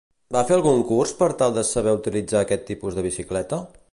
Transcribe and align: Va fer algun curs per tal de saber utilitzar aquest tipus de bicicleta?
Va 0.35 0.41
fer 0.51 0.53
algun 0.55 0.79
curs 0.91 1.11
per 1.19 1.27
tal 1.41 1.53
de 1.59 1.65
saber 1.73 1.95
utilitzar 1.99 2.41
aquest 2.47 2.67
tipus 2.73 3.01
de 3.01 3.07
bicicleta? 3.11 3.65